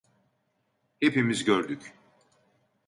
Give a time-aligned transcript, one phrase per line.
[0.99, 1.95] Hepimiz gördük.